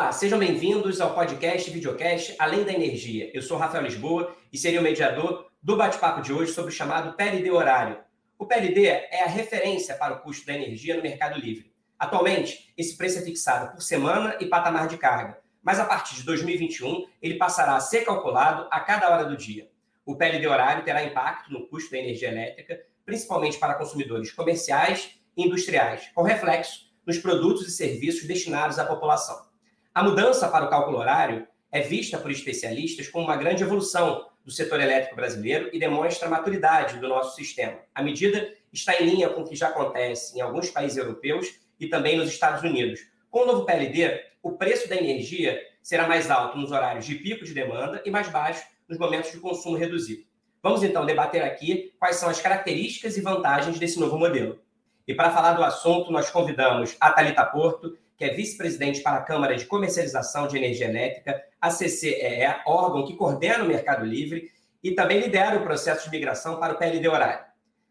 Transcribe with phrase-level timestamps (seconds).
[0.00, 3.30] Olá, sejam bem-vindos ao podcast videocast Além da Energia.
[3.34, 7.14] Eu sou Rafael Lisboa e seria o mediador do bate-papo de hoje sobre o chamado
[7.18, 7.98] PLD horário.
[8.38, 11.70] O PLD é a referência para o custo da energia no mercado livre.
[11.98, 16.22] Atualmente, esse preço é fixado por semana e patamar de carga, mas a partir de
[16.22, 19.68] 2021 ele passará a ser calculado a cada hora do dia.
[20.06, 25.44] O PLD horário terá impacto no custo da energia elétrica, principalmente para consumidores comerciais e
[25.44, 29.49] industriais, com reflexo nos produtos e serviços destinados à população.
[29.92, 34.50] A mudança para o cálculo horário é vista por especialistas como uma grande evolução do
[34.50, 37.76] setor elétrico brasileiro e demonstra a maturidade do nosso sistema.
[37.92, 41.88] A medida está em linha com o que já acontece em alguns países europeus e
[41.88, 43.00] também nos Estados Unidos.
[43.28, 47.44] Com o novo PLD, o preço da energia será mais alto nos horários de pico
[47.44, 50.22] de demanda e mais baixo nos momentos de consumo reduzido.
[50.62, 54.60] Vamos então debater aqui quais são as características e vantagens desse novo modelo.
[55.04, 59.22] E para falar do assunto, nós convidamos a Talita Porto, que é vice-presidente para a
[59.22, 64.52] Câmara de Comercialização de Energia Elétrica, a CCEE, órgão que coordena o Mercado Livre
[64.84, 67.46] e também lidera o processo de migração para o PLD horário.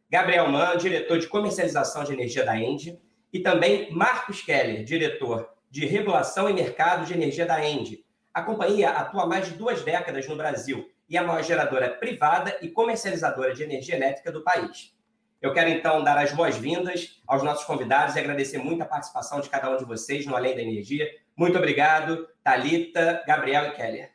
[0.08, 3.02] Gabriel Mann, diretor de comercialização de energia da Endi,
[3.34, 8.06] e também Marcos Keller, diretor de regulação e mercado de energia da Endi.
[8.32, 11.90] A companhia atua há mais de duas décadas no Brasil e é a maior geradora
[11.90, 14.94] privada e comercializadora de energia elétrica do país.
[15.42, 19.50] Eu quero então dar as boas-vindas aos nossos convidados e agradecer muito a participação de
[19.50, 21.10] cada um de vocês no Além da Energia.
[21.36, 24.12] Muito obrigado, Talita, Gabriel e Keller.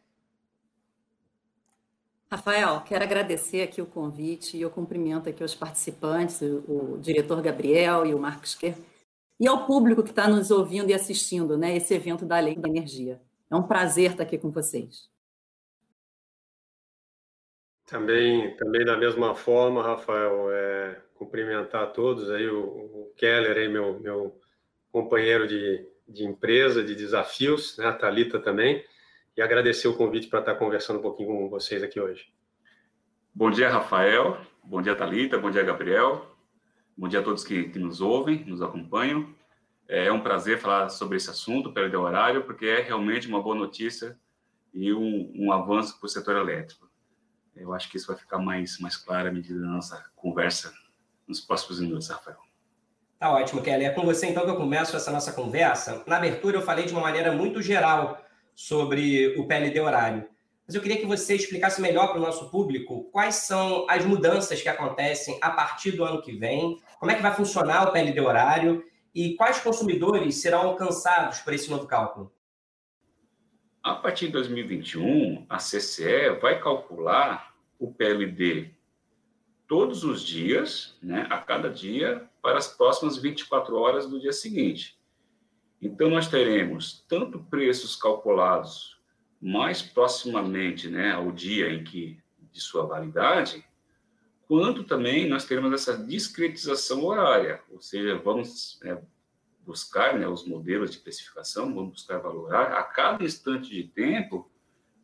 [2.31, 7.41] Rafael, quero agradecer aqui o convite e eu cumprimento aqui os participantes, o, o diretor
[7.41, 8.77] Gabriel e o Marcos Kerr,
[9.41, 12.69] e ao público que está nos ouvindo e assistindo, né, esse evento da Além da
[12.69, 13.21] Energia.
[13.51, 15.09] É um prazer estar aqui com vocês.
[17.87, 23.69] Também, também da mesma forma, Rafael, é, cumprimentar a todos aí, o, o Keller aí,
[23.69, 24.39] meu, meu
[24.91, 28.85] companheiro de, de empresa, de desafios, né, a Thalita também,
[29.37, 32.33] e agradecer o convite para estar conversando um pouquinho com vocês aqui hoje.
[33.35, 36.37] Bom dia, Rafael, bom dia, Thalita, bom dia, Gabriel,
[36.97, 39.35] bom dia a todos que, que nos ouvem, nos acompanham.
[39.89, 43.55] É um prazer falar sobre esse assunto, perder o horário, porque é realmente uma boa
[43.55, 44.19] notícia
[44.73, 46.89] e um, um avanço para o setor elétrico.
[47.55, 50.73] Eu acho que isso vai ficar mais, mais claro à medida da nossa conversa
[51.27, 52.39] nos próximos minutos, Rafael.
[53.19, 53.85] Tá ótimo, Kelly.
[53.85, 56.03] É com você então que eu começo essa nossa conversa.
[56.07, 58.23] Na abertura eu falei de uma maneira muito geral
[58.55, 60.29] sobre o PLD horário.
[60.67, 64.63] Mas eu queria que você explicasse melhor para o nosso público quais são as mudanças
[64.63, 68.21] que acontecem a partir do ano que vem, como é que vai funcionar o PLD
[68.21, 68.85] horário
[69.15, 72.33] e quais consumidores serão alcançados por esse novo cálculo.
[73.83, 78.74] A partir de 2021, a CCE vai calcular o PLD
[79.67, 84.99] todos os dias, né, a cada dia, para as próximas 24 horas do dia seguinte.
[85.81, 88.99] Então, nós teremos tanto preços calculados
[89.41, 92.19] mais proximamente né, ao dia em que
[92.53, 93.65] de sua validade,
[94.47, 98.97] quanto também nós teremos essa discretização horária, ou seja, vamos é,
[99.67, 104.51] buscar né, os modelos de precificação, vamos buscar valorar a cada instante de tempo,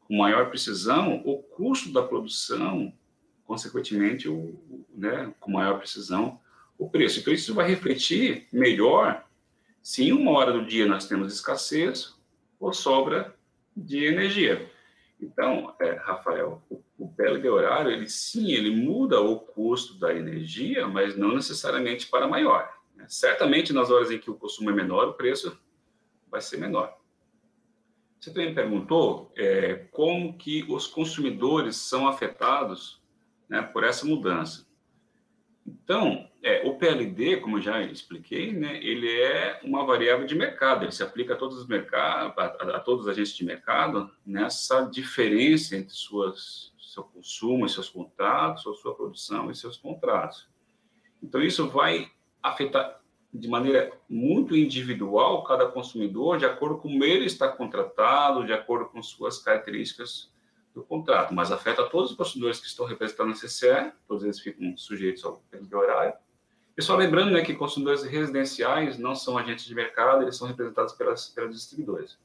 [0.06, 2.92] com maior precisão, o custo da produção
[3.50, 6.38] consequentemente, o, né, com maior precisão,
[6.78, 7.19] o preço.
[7.19, 9.27] Então, isso vai refletir melhor
[9.83, 12.15] se em uma hora do dia nós temos escassez
[12.60, 13.34] ou sobra
[13.77, 14.71] de energia.
[15.21, 20.87] Então, é, Rafael, o, o PLD horário, ele sim, ele muda o custo da energia,
[20.87, 22.72] mas não necessariamente para maior.
[22.94, 23.05] Né?
[23.09, 25.59] Certamente, nas horas em que o consumo é menor, o preço
[26.31, 26.97] vai ser menor.
[28.21, 33.00] Você também perguntou é, como que os consumidores são afetados
[33.50, 34.65] né, por essa mudança.
[35.66, 40.84] Então, é, o PLD, como eu já expliquei, né, ele é uma variável de mercado,
[40.84, 42.44] ele se aplica a todos os mercados, a,
[42.77, 48.65] a, todos os agentes de mercado, nessa diferença entre suas, seu consumo e seus contratos,
[48.65, 50.48] ou sua produção e seus contratos.
[51.22, 52.09] Então, isso vai
[52.42, 53.01] afetar
[53.33, 58.86] de maneira muito individual cada consumidor, de acordo com como ele está contratado, de acordo
[58.86, 60.33] com suas características
[60.75, 64.77] do contrato, mas afeta todos os consumidores que estão representados na CCE, todos eles ficam
[64.77, 66.15] sujeitos ao de horário.
[66.77, 70.95] E só lembrando né, que consumidores residenciais não são agentes de mercado, eles são representados
[70.95, 72.19] pelas, pelas distribuidoras.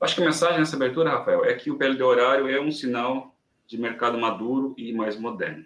[0.00, 3.34] Acho que a mensagem nessa abertura, Rafael, é que o PLD horário é um sinal
[3.66, 5.64] de mercado maduro e mais moderno.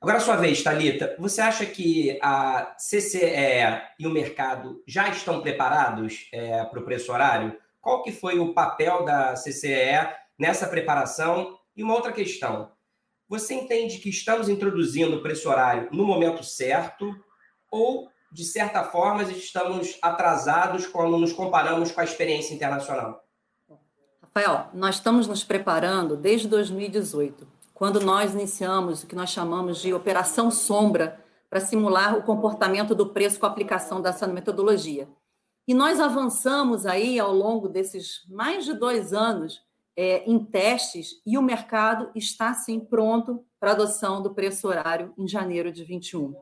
[0.00, 5.40] Agora, a sua vez, Thalita, você acha que a CCE e o mercado já estão
[5.40, 7.58] preparados é, para o preço horário?
[7.80, 11.58] Qual que foi o papel da CCE nessa preparação?
[11.76, 12.70] E uma outra questão:
[13.28, 17.14] você entende que estamos introduzindo o preço horário no momento certo
[17.70, 23.24] ou de certa forma, estamos atrasados quando nos comparamos com a experiência internacional?
[24.20, 29.94] Rafael, nós estamos nos preparando desde 2018, quando nós iniciamos o que nós chamamos de
[29.94, 35.08] Operação Sombra para simular o comportamento do preço com a aplicação dessa metodologia.
[35.66, 39.62] E nós avançamos aí ao longo desses mais de dois anos
[40.00, 45.26] é, em testes e o mercado está sim pronto para adoção do preço horário em
[45.26, 46.36] janeiro de 21.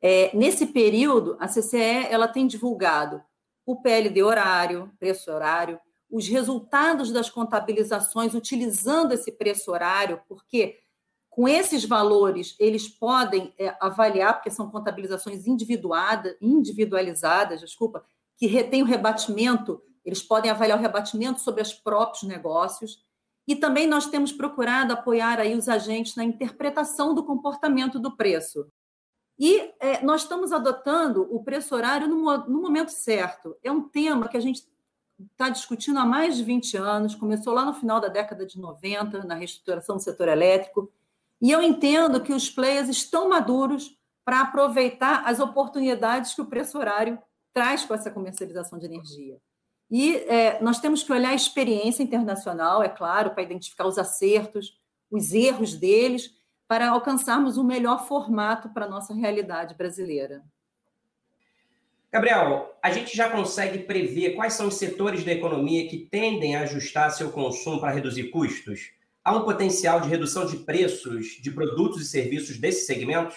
[0.00, 3.20] É, nesse período, a CCE ela tem divulgado
[3.66, 10.78] o PLD horário, preço horário, os resultados das contabilizações utilizando esse preço horário, porque
[11.28, 18.04] com esses valores eles podem é, avaliar, porque são contabilizações individuadas, individualizadas, desculpa,
[18.36, 23.02] que retém o rebatimento, eles podem avaliar o rebatimento sobre os próprios negócios.
[23.46, 28.66] E também nós temos procurado apoiar aí os agentes na interpretação do comportamento do preço.
[29.38, 33.56] E é, nós estamos adotando o preço horário no, no momento certo.
[33.62, 34.62] É um tema que a gente
[35.32, 39.24] está discutindo há mais de 20 anos, começou lá no final da década de 90,
[39.24, 40.92] na reestruturação do setor elétrico,
[41.40, 46.78] e eu entendo que os players estão maduros para aproveitar as oportunidades que o preço
[46.78, 47.18] horário
[47.52, 49.38] traz com essa comercialização de energia.
[49.90, 54.78] E é, nós temos que olhar a experiência internacional, é claro, para identificar os acertos,
[55.10, 56.30] os erros deles,
[56.66, 60.42] para alcançarmos o um melhor formato para a nossa realidade brasileira.
[62.10, 66.62] Gabriel, a gente já consegue prever quais são os setores da economia que tendem a
[66.62, 68.92] ajustar seu consumo para reduzir custos?
[69.24, 73.36] Há um potencial de redução de preços de produtos e serviços desses segmentos?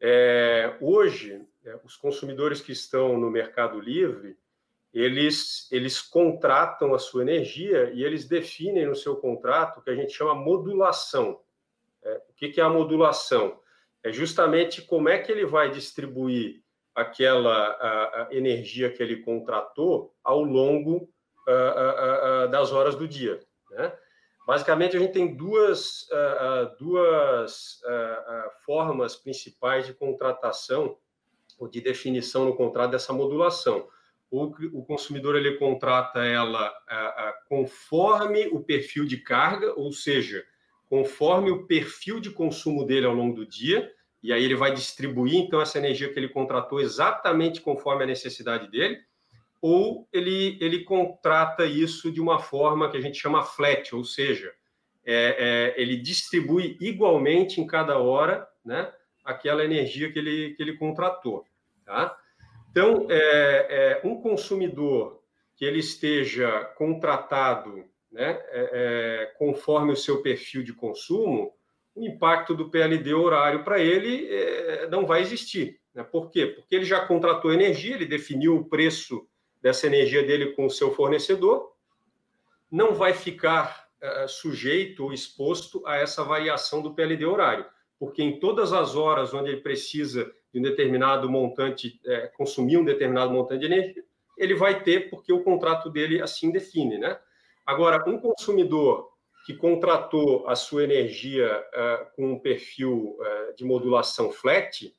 [0.00, 4.36] É, hoje, é, os consumidores que estão no mercado livre,
[4.92, 9.94] eles, eles contratam a sua energia e eles definem no seu contrato o que a
[9.94, 11.40] gente chama modulação.
[12.02, 13.60] É, o que, que é a modulação?
[14.02, 16.62] É justamente como é que ele vai distribuir
[16.94, 21.08] aquela a, a energia que ele contratou ao longo
[21.46, 23.40] a, das horas do dia.
[23.70, 23.92] Né?
[24.46, 26.08] Basicamente, a gente tem duas,
[26.78, 27.80] duas
[28.64, 30.96] formas principais de contratação
[31.58, 33.88] ou de definição no contrato dessa modulação.
[34.30, 34.44] O,
[34.78, 36.72] o consumidor ele contrata ela
[37.48, 40.44] conforme o perfil de carga, ou seja,
[40.88, 43.90] conforme o perfil de consumo dele ao longo do dia,
[44.22, 48.70] e aí ele vai distribuir então essa energia que ele contratou exatamente conforme a necessidade
[48.70, 48.98] dele,
[49.60, 54.52] ou ele, ele contrata isso de uma forma que a gente chama flat, ou seja,
[55.04, 58.92] é, é, ele distribui igualmente em cada hora né,
[59.24, 61.44] aquela energia que ele, que ele contratou.
[61.84, 62.16] Tá?
[62.70, 65.20] Então, é, é um consumidor
[65.56, 71.54] que ele esteja contratado né, é, é, conforme o seu perfil de consumo,
[71.94, 75.80] o impacto do PLD horário para ele é, não vai existir.
[75.94, 76.02] Né?
[76.02, 76.46] Por quê?
[76.46, 79.26] Porque ele já contratou energia, ele definiu o preço
[79.60, 81.72] dessa energia dele com o seu fornecedor,
[82.70, 87.66] não vai ficar é, sujeito ou exposto a essa variação do PLD horário,
[88.00, 92.84] porque em todas as horas onde ele precisa de um determinado montante, é, consumir um
[92.84, 94.02] determinado montante de energia,
[94.38, 96.96] ele vai ter, porque o contrato dele assim define.
[96.96, 97.16] Né?
[97.66, 99.10] Agora, um consumidor
[99.44, 104.94] que contratou a sua energia uh, com um perfil uh, de modulação flat,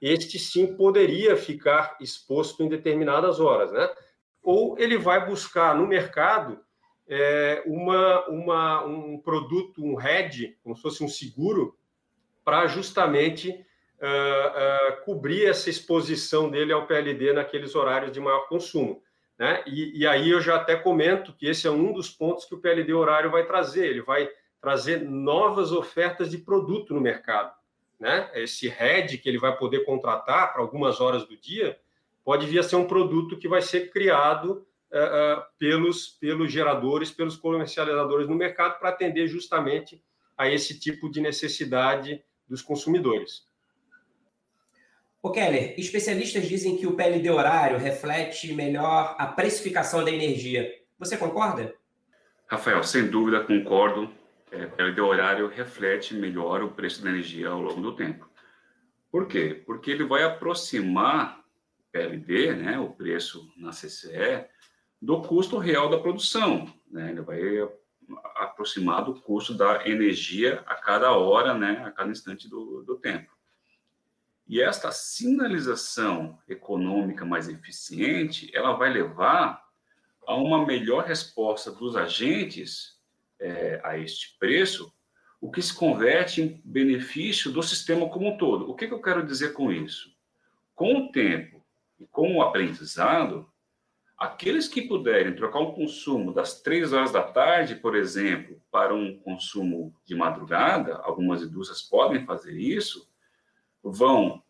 [0.00, 3.88] este sim poderia ficar exposto em determinadas horas, né?
[4.42, 6.58] Ou ele vai buscar no mercado
[7.06, 11.76] é, uma, uma, um produto, um hedge, como se fosse um seguro,
[12.50, 13.64] para justamente
[14.00, 19.00] uh, cobrir essa exposição dele ao PLD naqueles horários de maior consumo.
[19.38, 19.62] Né?
[19.68, 22.58] E, e, aí eu já até comento que esse é um dos pontos que o
[22.58, 23.86] PLD horário vai trazer.
[23.86, 24.28] Ele vai
[24.60, 27.54] trazer novas ofertas de produto no mercado.
[28.00, 28.28] Né?
[28.34, 31.78] Esse head que ele vai poder contratar para algumas horas do dia
[32.24, 37.12] pode vir a ser um produto que vai ser criado uh, uh, pelos, pelos geradores,
[37.12, 40.02] pelos comercializadores no mercado para atender justamente
[40.36, 43.48] a esse tipo de necessidade dos consumidores.
[45.22, 50.68] O Keller, especialistas dizem que o PLD horário reflete melhor a precificação da energia.
[50.98, 51.74] Você concorda?
[52.46, 54.10] Rafael, sem dúvida concordo.
[54.50, 58.28] É, PLD horário reflete melhor o preço da energia ao longo do tempo.
[59.12, 59.62] Por quê?
[59.64, 64.46] Porque ele vai aproximar o PLD, né, o preço na CCE,
[65.00, 66.72] do custo real da produção.
[66.90, 67.10] Né?
[67.10, 67.40] Ele vai
[68.36, 73.30] aproximar do custo da energia a cada hora, né, a cada instante do, do tempo.
[74.46, 79.62] E esta sinalização econômica mais eficiente, ela vai levar
[80.26, 82.98] a uma melhor resposta dos agentes
[83.38, 84.92] é, a este preço,
[85.40, 88.70] o que se converte em benefício do sistema como um todo.
[88.70, 90.10] O que, que eu quero dizer com isso?
[90.80, 91.62] com o tempo
[91.98, 93.49] e com o aprendizado,
[94.20, 99.18] aqueles que puderem trocar um consumo das três horas da tarde, por exemplo, para um
[99.18, 103.10] consumo de madrugada, algumas indústrias podem fazer isso,
[103.82, 104.42] vão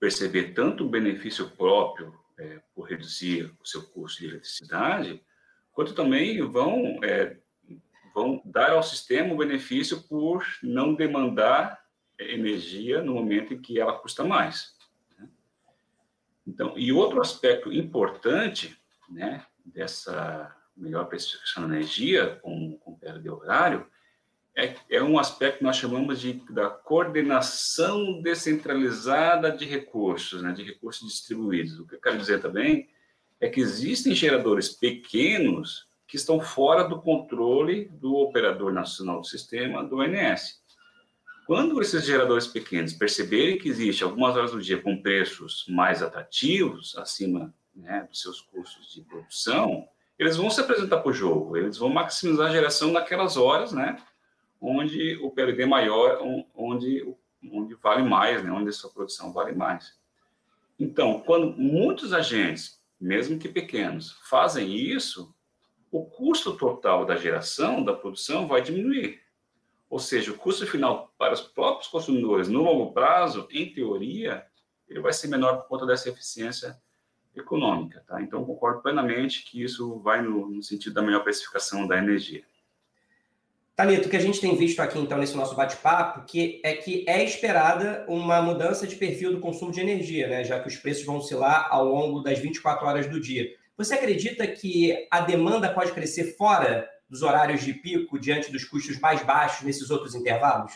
[0.00, 5.22] perceber tanto o benefício próprio é, por reduzir o seu custo de eletricidade,
[5.70, 7.36] quanto também vão, é,
[8.12, 11.80] vão dar ao sistema o benefício por não demandar
[12.18, 14.76] energia no momento em que ela custa mais.
[15.16, 15.28] Né?
[16.44, 18.77] Então, e outro aspecto importante
[19.08, 23.86] né, dessa melhor precificação da energia com, com perda de horário
[24.58, 30.64] é, é um aspecto que nós chamamos de da coordenação descentralizada de recursos, né, de
[30.64, 31.78] recursos distribuídos.
[31.78, 32.88] O que eu quero dizer também
[33.40, 39.84] é que existem geradores pequenos que estão fora do controle do operador nacional do sistema,
[39.84, 40.60] do ONS.
[41.46, 46.96] Quando esses geradores pequenos perceberem que existe algumas horas do dia com preços mais atrativos,
[46.98, 51.78] acima né, dos seus custos de produção, eles vão se apresentar para o jogo, eles
[51.78, 53.96] vão maximizar a geração naquelas horas, né,
[54.60, 56.18] onde o PLD é maior,
[56.54, 57.06] onde,
[57.52, 59.96] onde vale mais, né, onde a sua produção vale mais.
[60.78, 65.32] Então, quando muitos agentes, mesmo que pequenos, fazem isso,
[65.90, 69.20] o custo total da geração, da produção, vai diminuir.
[69.88, 74.46] Ou seja, o custo final para os próprios consumidores no longo prazo, em teoria,
[74.88, 76.78] ele vai ser menor por conta dessa eficiência
[77.40, 78.02] econômica.
[78.06, 78.20] Tá?
[78.22, 82.42] Então, concordo plenamente que isso vai no, no sentido da melhor precificação da energia.
[83.74, 87.04] Talito, o que a gente tem visto aqui, então, nesse nosso bate-papo, que é que
[87.08, 90.42] é esperada uma mudança de perfil do consumo de energia, né?
[90.42, 93.48] já que os preços vão oscilar ao longo das 24 horas do dia.
[93.76, 98.98] Você acredita que a demanda pode crescer fora dos horários de pico, diante dos custos
[98.98, 100.72] mais baixos nesses outros intervalos?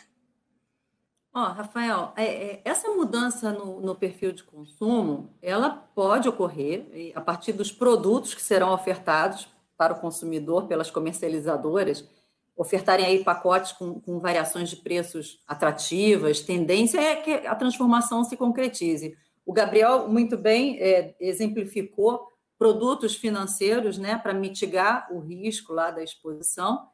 [1.35, 7.53] Rafael, é, é, essa mudança no, no, perfil de consumo, ela pode ocorrer a partir
[7.53, 12.07] dos produtos que serão ofertados para o consumidor pelas comercializadoras,
[12.55, 18.37] ofertarem aí pacotes com, com variações de preços atrativas, tendência é que a transformação se
[18.37, 19.17] concretize.
[19.45, 26.03] O Gabriel muito bem é, exemplificou produtos financeiros, né, para mitigar o risco lá da
[26.03, 26.87] exposição.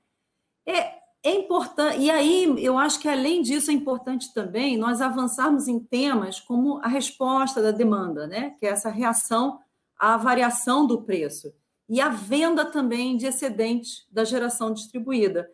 [0.66, 0.94] É,
[1.28, 5.78] é importante, e aí eu acho que além disso é importante também nós avançarmos em
[5.78, 8.54] temas como a resposta da demanda, né?
[8.58, 9.60] que é essa reação
[9.98, 11.52] à variação do preço,
[11.88, 15.50] e a venda também de excedentes da geração distribuída.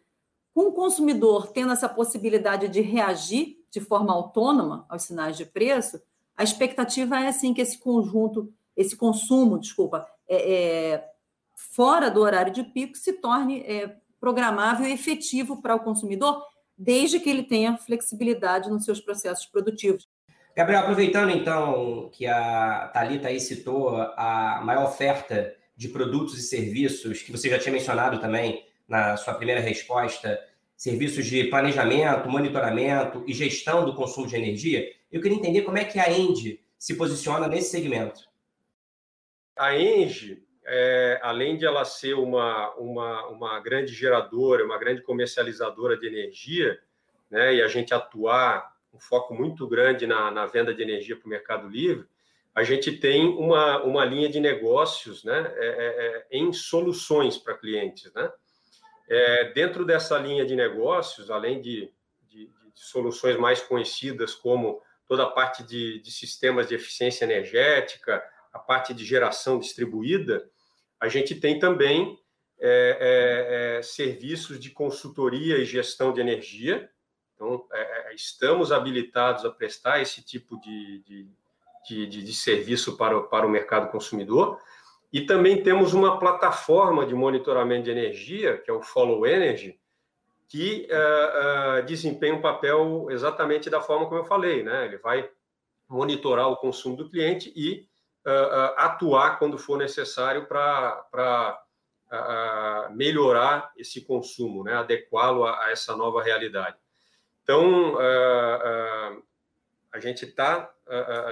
[0.52, 6.00] Com o consumidor tendo essa possibilidade de reagir de forma autônoma aos sinais de preço,
[6.36, 11.10] a expectativa é assim que esse conjunto, esse consumo, desculpa, é, é
[11.56, 16.42] fora do horário de pico se torne é, programável e efetivo para o consumidor,
[16.78, 20.08] desde que ele tenha flexibilidade nos seus processos produtivos.
[20.56, 27.20] Gabriel, aproveitando então que a Thalita aí citou a maior oferta de produtos e serviços,
[27.20, 30.40] que você já tinha mencionado também na sua primeira resposta,
[30.74, 35.84] serviços de planejamento, monitoramento e gestão do consumo de energia, eu queria entender como é
[35.84, 38.20] que a Engie se posiciona nesse segmento.
[39.54, 45.96] A Engie é, além de ela ser uma, uma, uma grande geradora, uma grande comercializadora
[45.96, 46.78] de energia,
[47.30, 51.26] né, e a gente atuar um foco muito grande na, na venda de energia para
[51.26, 52.06] o Mercado Livre,
[52.54, 57.58] a gente tem uma, uma linha de negócios né, é, é, é em soluções para
[57.58, 58.12] clientes.
[58.14, 58.30] Né?
[59.08, 61.92] É, dentro dessa linha de negócios, além de,
[62.28, 68.22] de, de, soluções mais conhecidas, como toda a parte de, de sistemas de eficiência energética,
[68.52, 70.48] a parte de geração distribuída,
[71.04, 72.18] a gente tem também
[72.58, 76.88] é, é, é, serviços de consultoria e gestão de energia.
[77.34, 83.18] Então, é, é, estamos habilitados a prestar esse tipo de, de, de, de, serviço para
[83.18, 84.58] o, para o mercado consumidor.
[85.12, 89.78] E também temos uma plataforma de monitoramento de energia, que é o Follow Energy,
[90.48, 94.86] que uh, uh, desempenha um papel exatamente da forma como eu falei, né?
[94.86, 95.28] Ele vai
[95.86, 97.86] monitorar o consumo do cliente e
[98.76, 101.60] atuar quando for necessário para
[102.10, 104.74] uh, melhorar esse consumo, né?
[104.74, 106.76] adequá-lo a, a, essa nova realidade.
[107.42, 107.98] Então,
[109.92, 110.72] a gente está,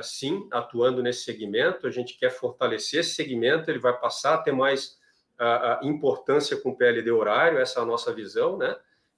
[0.02, 4.52] sim, atuando nesse segmento, a gente quer fortalecer esse segmento, ele vai passar a ter
[4.52, 4.98] mais
[5.82, 8.76] importância com o PLD horário, essa é a nossa visão, né?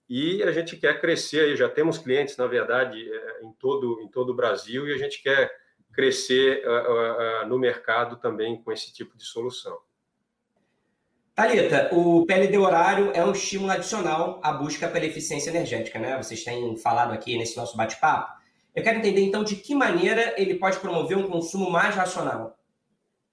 [0.08, 4.30] e a gente quer crescer, já temos clientes, na verdade, é, em todo, em todo
[4.30, 5.50] o Brasil, e a gente quer
[5.94, 9.78] crescer uh, uh, no mercado também com esse tipo de solução.
[11.34, 16.16] Talita, o PLD horário é um estímulo adicional à busca pela eficiência energética, né?
[16.16, 18.32] Vocês têm falado aqui nesse nosso bate-papo.
[18.72, 22.56] Eu quero entender, então, de que maneira ele pode promover um consumo mais racional.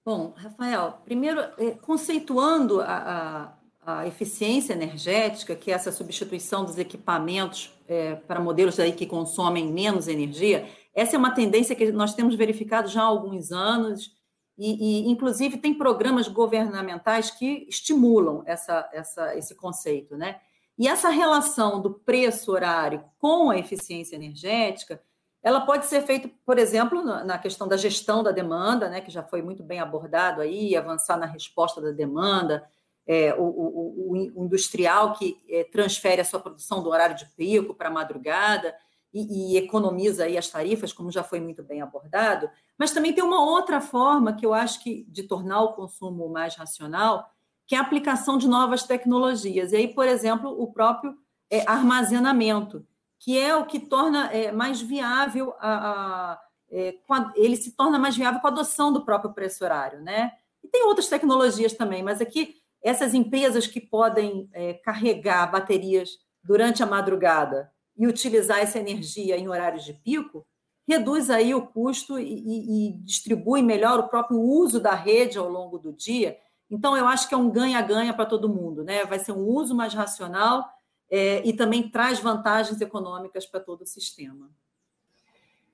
[0.04, 3.54] Bom, Rafael, primeiro, é, conceituando a,
[3.84, 9.06] a, a eficiência energética, que é essa substituição dos equipamentos é, para modelos aí que
[9.06, 14.12] consomem menos energia, essa é uma tendência que nós temos verificado já há alguns anos,
[14.58, 20.40] e, e inclusive tem programas governamentais que estimulam essa, essa, esse conceito, né?
[20.78, 25.00] E essa relação do preço horário com a eficiência energética,
[25.42, 29.22] ela pode ser feita, por exemplo, na questão da gestão da demanda, né, que já
[29.22, 32.64] foi muito bem abordado aí, avançar na resposta da demanda,
[33.06, 37.74] é, o, o, o, industrial que é, transfere a sua produção do horário de pico
[37.74, 38.72] para a madrugada
[39.12, 43.22] e, e, economiza aí as tarifas, como já foi muito bem abordado, mas também tem
[43.22, 47.30] uma outra forma que eu acho que de tornar o consumo mais racional,
[47.66, 49.72] que é a aplicação de novas tecnologias.
[49.72, 51.14] E aí, por exemplo, o próprio
[51.50, 52.86] é, armazenamento,
[53.18, 56.40] que é o que torna é, mais viável a, a,
[56.70, 60.32] é, a, ele se torna mais viável com a adoção do próprio preço horário, né?
[60.64, 66.82] E tem outras tecnologias também, mas aqui essas empresas que podem é, carregar baterias durante
[66.82, 70.46] a madrugada e utilizar essa energia em horários de pico,
[70.86, 75.48] reduz aí o custo e, e, e distribui melhor o próprio uso da rede ao
[75.48, 76.36] longo do dia.
[76.70, 79.04] Então, eu acho que é um ganha-ganha para todo mundo, né?
[79.04, 80.64] Vai ser um uso mais racional
[81.10, 84.50] é, e também traz vantagens econômicas para todo o sistema.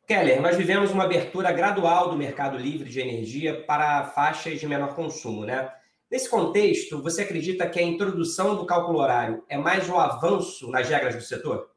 [0.06, 4.94] Keller, nós vivemos uma abertura gradual do mercado livre de energia para faixas de menor
[4.94, 5.70] consumo, né?
[6.10, 10.88] Nesse contexto, você acredita que a introdução do cálculo horário é mais um avanço nas
[10.88, 11.70] regras do setor?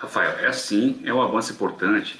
[0.00, 2.18] Rafael, é assim, é um avanço importante,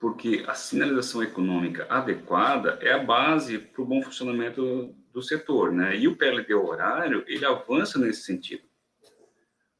[0.00, 5.96] porque a sinalização econômica adequada é a base para o bom funcionamento do setor, né?
[5.96, 8.64] E o PLD horário, ele avança nesse sentido.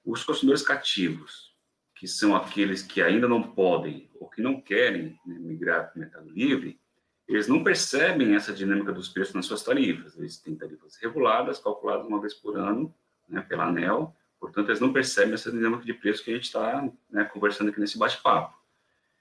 [0.05, 1.53] Os consumidores cativos,
[1.97, 5.99] que são aqueles que ainda não podem ou que não querem né, migrar para o
[5.99, 6.81] mercado livre,
[7.27, 10.17] eles não percebem essa dinâmica dos preços nas suas tarifas.
[10.17, 12.95] Eles têm tarifas reguladas, calculadas uma vez por ano
[13.29, 16.87] né, pela ANEL, portanto, eles não percebem essa dinâmica de preço que a gente está
[17.09, 18.55] né, conversando aqui nesse bate-papo.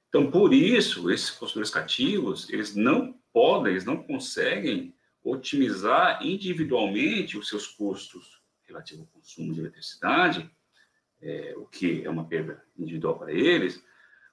[0.09, 7.47] Então, por isso, esses consumidores cativos, eles não podem, eles não conseguem otimizar individualmente os
[7.47, 10.51] seus custos relativos ao consumo de eletricidade
[11.21, 13.83] é, o que é uma perda individual para eles,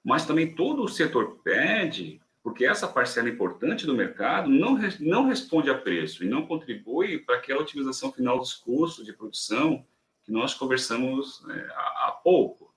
[0.03, 5.69] mas também todo o setor pede, porque essa parcela importante do mercado não, não responde
[5.69, 9.85] a preço e não contribui para aquela otimização final dos custos de produção
[10.29, 12.71] que nós conversamos é, há, pouco.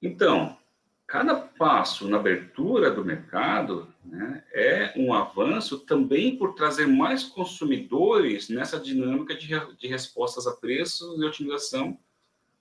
[0.00, 0.56] Então,
[1.04, 8.48] cada passo na abertura do mercado né, é um avanço também por trazer mais consumidores
[8.48, 11.98] nessa dinâmica de, de respostas a preços e otimização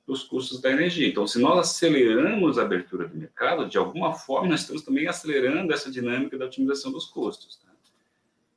[0.07, 1.07] dos custos da energia.
[1.07, 5.71] Então, se nós aceleramos a abertura do mercado, de alguma forma, nós estamos também acelerando
[5.71, 7.57] essa dinâmica da otimização dos custos.
[7.57, 7.68] Tá?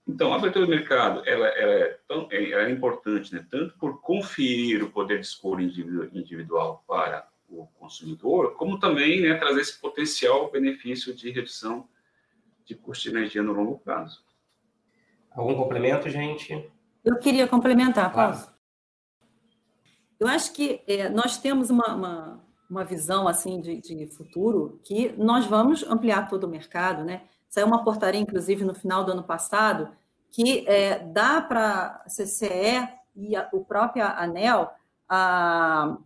[0.07, 3.47] Então, a abertura do mercado ela, ela é, tão, é, ela é importante, né?
[3.51, 9.61] tanto por conferir o poder de escolha individual para o consumidor, como também né, trazer
[9.61, 11.87] esse potencial benefício de redução
[12.65, 14.25] de custo de energia no longo prazo.
[15.31, 16.71] Algum complemento, gente?
[17.05, 18.33] Eu queria complementar, claro.
[18.33, 18.53] posso?
[20.19, 25.13] Eu acho que é, nós temos uma, uma, uma visão assim de, de, futuro que
[25.19, 27.23] nós vamos ampliar todo o mercado, né?
[27.53, 29.91] Saiu uma portaria, inclusive, no final do ano passado,
[30.31, 34.71] que é, dá para a CCE e a, o próprio ANEL
[35.07, 35.99] a,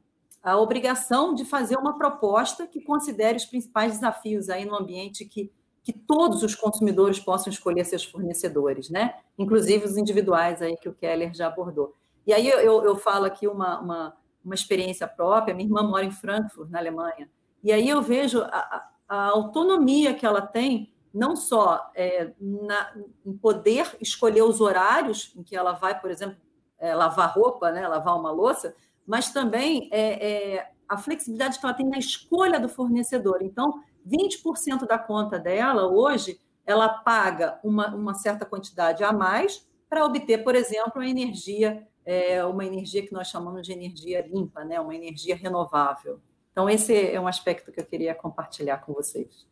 [0.43, 5.53] a obrigação de fazer uma proposta que considere os principais desafios aí no ambiente que,
[5.85, 9.15] que todos os consumidores possam escolher seus fornecedores, né?
[9.39, 11.95] Inclusive os individuais aí que o Keller já abordou.
[12.27, 15.55] E aí eu, eu falo aqui uma, uma, uma, experiência própria.
[15.55, 17.31] Minha irmã mora em Frankfurt, na Alemanha.
[17.63, 23.37] E aí eu vejo a, a autonomia que ela tem, não só é, na, em
[23.37, 26.37] poder escolher os horários em que ela vai, por exemplo,
[26.79, 28.75] é, lavar roupa, né, lavar uma louça,
[29.07, 33.39] mas também é, é a flexibilidade que ela tem na escolha do fornecedor.
[33.41, 40.05] Então, 20% da conta dela hoje, ela paga uma, uma certa quantidade a mais para
[40.05, 44.79] obter, por exemplo, a energia é uma energia que nós chamamos de energia limpa, né?
[44.81, 46.21] uma energia renovável.
[46.53, 49.45] Então, esse é um aspecto que eu queria compartilhar com vocês.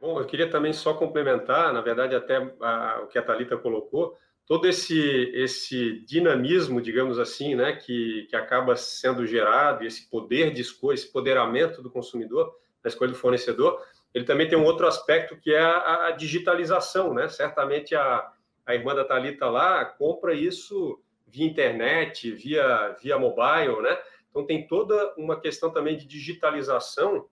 [0.00, 4.16] Bom, eu queria também só complementar, na verdade, até a, o que a Thalita colocou,
[4.46, 10.62] todo esse, esse dinamismo, digamos assim, né, que, que acaba sendo gerado, esse poder de
[10.62, 13.80] escolha, esse poderamento do consumidor na escolha do fornecedor,
[14.14, 17.28] ele também tem um outro aspecto que é a, a digitalização, né?
[17.28, 18.32] Certamente a,
[18.66, 23.98] a irmã da Thalita lá compra isso via internet, via, via mobile, né?
[24.30, 27.28] Então tem toda uma questão também de digitalização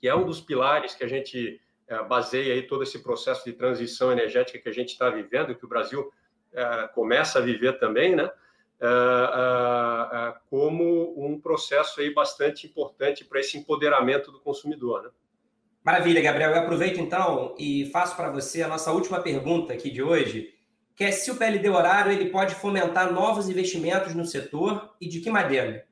[0.00, 1.60] que é um dos pilares que a gente
[2.08, 5.68] baseia aí todo esse processo de transição energética que a gente está vivendo, que o
[5.68, 6.10] Brasil
[6.52, 8.30] é, começa a viver também, né?
[8.80, 15.10] É, como um processo aí bastante importante para esse empoderamento do consumidor, né?
[15.84, 16.50] Maravilha, Gabriel.
[16.50, 20.54] Eu aproveito então e faço para você a nossa última pergunta aqui de hoje,
[20.96, 25.20] que é se o PLD horário ele pode fomentar novos investimentos no setor e de
[25.20, 25.86] que maneira?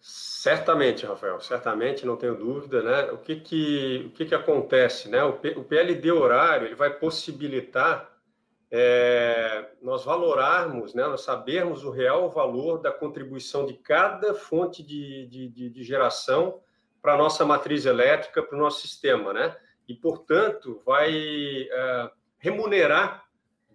[0.00, 3.10] Certamente, Rafael, certamente, não tenho dúvida, né?
[3.12, 5.22] O que que, o que, que acontece, né?
[5.24, 8.16] O, P, o PLD horário ele vai possibilitar
[8.70, 11.04] é, nós valorarmos, né?
[11.04, 16.60] Nós sabermos o real valor da contribuição de cada fonte de, de, de, de geração
[17.02, 19.56] para a nossa matriz elétrica, para o nosso sistema, né?
[19.88, 23.28] E, portanto, vai é, remunerar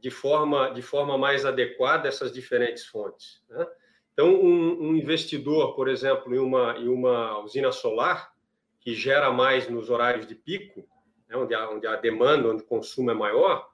[0.03, 3.41] de forma, de forma mais adequada essas diferentes fontes.
[3.49, 3.65] Né?
[4.13, 8.31] Então, um, um, investidor, por exemplo, em uma, em uma usina solar,
[8.79, 10.87] que gera mais nos horários de pico,
[11.27, 13.67] né, onde, a, onde a demanda, onde o consumo é maior,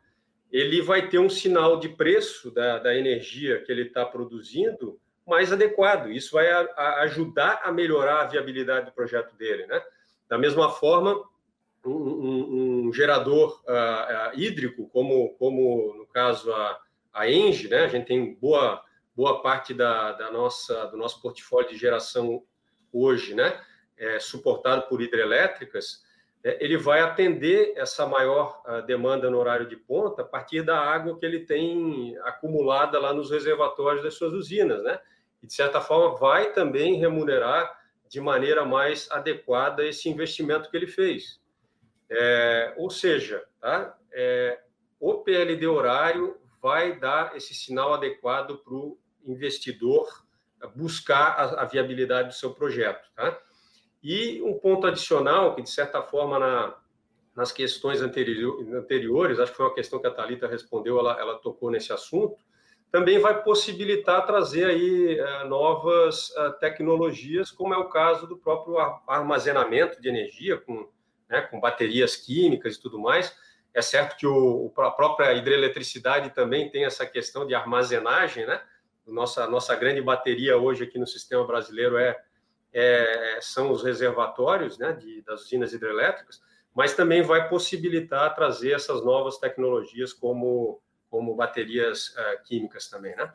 [0.51, 5.51] ele vai ter um sinal de preço da, da energia que ele está produzindo mais
[5.51, 6.09] adequado.
[6.09, 9.67] Isso vai a, a ajudar a melhorar a viabilidade do projeto dele.
[9.67, 9.81] Né?
[10.27, 11.23] Da mesma forma,
[11.85, 16.79] um, um, um gerador uh, uh, hídrico, como, como no caso a,
[17.13, 17.85] a Engie, né?
[17.85, 18.81] A gente tem boa,
[19.19, 22.41] boa parte da, da nossa, do nosso portfólio de geração
[22.89, 23.61] hoje, né?
[23.97, 26.05] É, suportado por hidrelétricas,
[26.41, 30.79] é, ele vai atender essa maior uh, demanda no horário de ponta a partir da
[30.79, 34.97] água que ele tem acumulada lá nos reservatórios das suas usinas, né?
[35.43, 37.77] E, de certa forma, vai também remunerar
[38.07, 41.41] de maneira mais adequada esse investimento que ele fez.
[42.09, 43.97] É, ou seja, tá?
[44.13, 44.61] é,
[44.97, 50.07] o PLD horário vai dar esse sinal adequado para o investidor
[50.75, 53.09] buscar a, a, viabilidade do seu projeto.
[53.15, 53.37] Tá?
[54.03, 56.75] E um ponto adicional, que de certa forma na,
[57.35, 61.39] nas questões anterior, anteriores, acho que foi uma questão que a Thalita respondeu, ela, ela
[61.39, 62.37] tocou nesse assunto,
[62.91, 68.77] também vai possibilitar trazer aí uh, novas uh, tecnologias, como é o caso do próprio
[69.07, 70.89] armazenamento de energia, com
[71.29, 73.33] né, com baterias químicas e tudo mais.
[73.73, 78.61] É certo que o, a própria hidroeletricidade também tem essa questão de armazenagem, né?
[79.11, 82.15] Nossa, nossa grande bateria hoje aqui no sistema brasileiro é,
[82.73, 86.41] é são os reservatórios né, de, das usinas hidrelétricas,
[86.73, 93.33] mas também vai possibilitar trazer essas novas tecnologias como, como baterias uh, químicas também, né?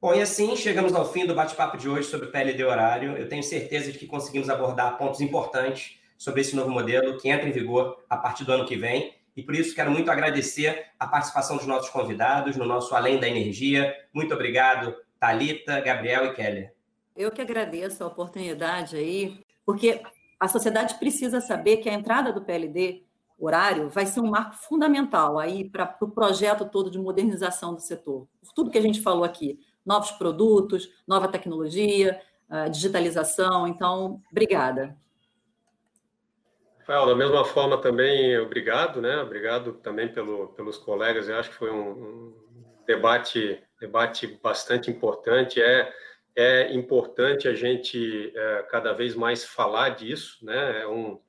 [0.00, 3.16] Bom, e assim chegamos ao fim do bate-papo de hoje sobre o PLD horário.
[3.16, 7.48] Eu tenho certeza de que conseguimos abordar pontos importantes sobre esse novo modelo que entra
[7.48, 9.14] em vigor a partir do ano que vem.
[9.36, 13.28] E por isso quero muito agradecer a participação dos nossos convidados no nosso Além da
[13.28, 13.94] Energia.
[14.12, 16.74] Muito obrigado, Talita, Gabriel e Keller.
[17.16, 20.02] Eu que agradeço a oportunidade aí, porque
[20.38, 23.04] a sociedade precisa saber que a entrada do PLD
[23.38, 27.80] horário vai ser um marco fundamental aí para o pro projeto todo de modernização do
[27.80, 28.28] setor.
[28.40, 32.20] Por tudo que a gente falou aqui, novos produtos, nova tecnologia,
[32.70, 33.66] digitalização.
[33.66, 34.96] Então, obrigada.
[36.82, 39.20] Rafael, da mesma forma também, obrigado, né?
[39.20, 41.28] Obrigado também pelo, pelos colegas.
[41.28, 42.34] Eu acho que foi um, um
[42.84, 45.62] debate, debate bastante importante.
[45.62, 45.92] É,
[46.34, 50.82] é importante a gente é, cada vez mais falar disso, né?
[50.82, 51.20] É um,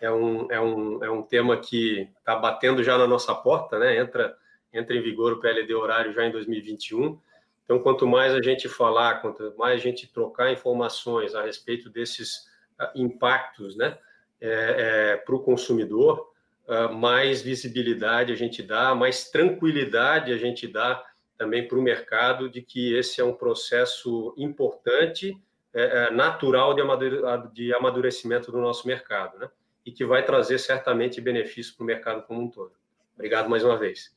[0.00, 3.96] é um, é um, é um tema que está batendo já na nossa porta, né?
[3.96, 4.36] Entra,
[4.72, 7.20] entra em vigor o PLD horário já em 2021.
[7.64, 12.48] Então, quanto mais a gente falar, quanto mais a gente trocar informações a respeito desses
[12.80, 13.98] uh, impactos, né?
[14.40, 16.32] É, é, para o consumidor,
[16.66, 21.04] uh, mais visibilidade a gente dá, mais tranquilidade a gente dá
[21.36, 25.34] também para o mercado de que esse é um processo importante,
[25.72, 29.48] é, é natural de, amadurecimento do nosso mercado, né?
[29.86, 32.72] E que vai trazer certamente benefícios para o mercado como um todo.
[33.14, 34.14] Obrigado mais uma vez.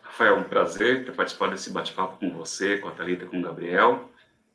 [0.00, 4.08] Rafael, um prazer ter participado desse bate-papo com você, com a Thalita, com o Gabriel.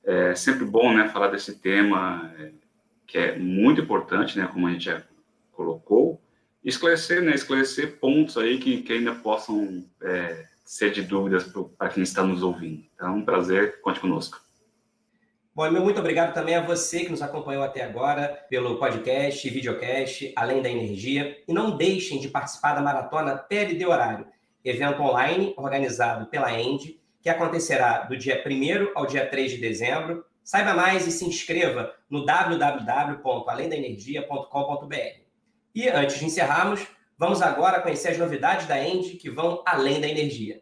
[0.03, 2.51] É sempre bom né, falar desse tema é,
[3.07, 5.03] que é muito importante, né, como a gente já
[5.51, 6.21] colocou,
[6.63, 12.03] esclarecer, né, esclarecer pontos aí que, que ainda possam é, ser de dúvidas para quem
[12.03, 12.83] está nos ouvindo.
[12.95, 14.41] Então, é um prazer, conte conosco.
[15.55, 20.33] Bom, meu muito obrigado também a você que nos acompanhou até agora pelo podcast, videocast,
[20.35, 21.37] Além da Energia.
[21.47, 24.25] E não deixem de participar da Maratona PLD Horário,
[24.65, 30.25] evento online organizado pela End, que acontecerá do dia 1 ao dia 3 de dezembro,
[30.43, 35.21] Saiba mais e se inscreva no www.alendaenergia.com.br.
[35.73, 36.86] E antes de encerrarmos,
[37.17, 40.62] vamos agora conhecer as novidades da End que vão além da energia.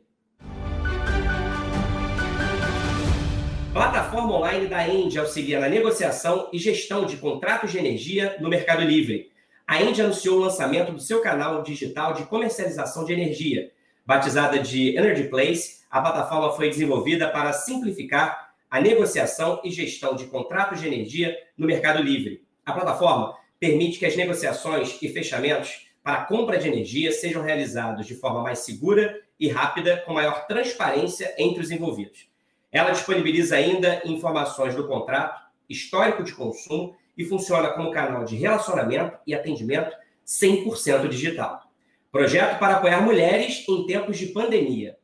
[3.73, 8.83] Plataforma online da End auxilia na negociação e gestão de contratos de energia no Mercado
[8.83, 9.31] Livre.
[9.65, 13.71] A End anunciou o lançamento do seu canal digital de comercialização de energia.
[14.05, 20.27] Batizada de Energy Place, a plataforma foi desenvolvida para simplificar a negociação e gestão de
[20.27, 22.45] contratos de energia no Mercado Livre.
[22.65, 28.07] A plataforma permite que as negociações e fechamentos para a compra de energia sejam realizados
[28.07, 32.29] de forma mais segura e rápida, com maior transparência entre os envolvidos.
[32.71, 39.17] Ela disponibiliza ainda informações do contrato, histórico de consumo e funciona como canal de relacionamento
[39.27, 39.93] e atendimento
[40.25, 41.61] 100% digital.
[42.09, 44.97] Projeto para apoiar mulheres em tempos de pandemia.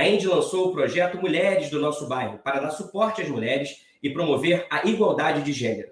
[0.00, 4.08] A End lançou o projeto Mulheres do Nosso Bairro para dar suporte às mulheres e
[4.08, 5.90] promover a igualdade de gênero.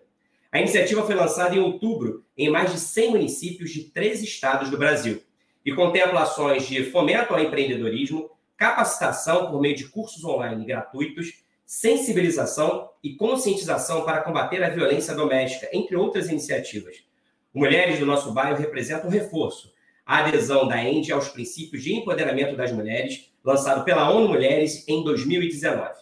[0.51, 4.79] A iniciativa foi lançada em outubro em mais de 100 municípios de três estados do
[4.79, 5.23] Brasil
[5.63, 12.89] e contempla ações de fomento ao empreendedorismo, capacitação por meio de cursos online gratuitos, sensibilização
[13.05, 17.05] e conscientização para combater a violência doméstica, entre outras iniciativas.
[17.53, 19.71] Mulheres do nosso bairro representam um reforço,
[20.07, 25.03] a adesão da ENDE aos princípios de empoderamento das mulheres, lançado pela ONU Mulheres em
[25.03, 26.01] 2019.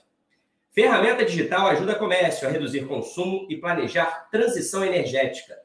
[0.72, 5.56] Ferramenta digital ajuda comércio a reduzir consumo e planejar transição energética.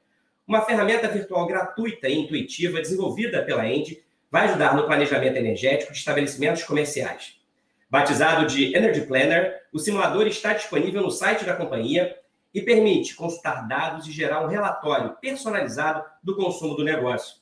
[0.47, 5.97] Uma ferramenta virtual gratuita e intuitiva desenvolvida pela ENDE vai ajudar no planejamento energético de
[5.97, 7.41] estabelecimentos comerciais.
[7.89, 12.15] Batizado de Energy Planner, o simulador está disponível no site da companhia
[12.53, 17.37] e permite consultar dados e gerar um relatório personalizado do consumo do negócio.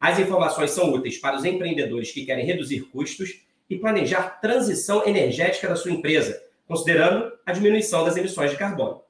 [0.00, 3.42] As informações são úteis para os empreendedores que querem reduzir custos
[3.72, 9.02] e planejar transição energética da sua empresa, considerando a diminuição das emissões de carbono.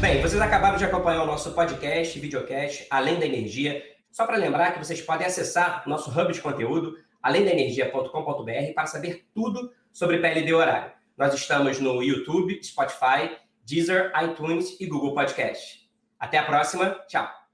[0.00, 4.72] Bem, vocês acabaram de acompanhar o nosso podcast, videocast, Além da Energia, só para lembrar
[4.72, 10.54] que vocês podem acessar o nosso hub de conteúdo, alemdaenergia.com.br, para saber tudo sobre PLD
[10.54, 10.92] horário.
[11.18, 15.90] Nós estamos no YouTube, Spotify, Deezer, iTunes e Google Podcast.
[16.20, 16.90] Até a próxima.
[17.08, 17.45] Tchau.